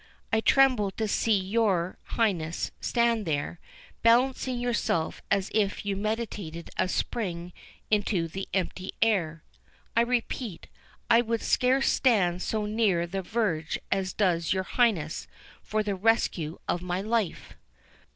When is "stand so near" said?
11.89-13.05